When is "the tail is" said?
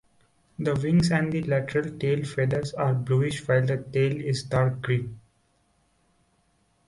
3.63-4.41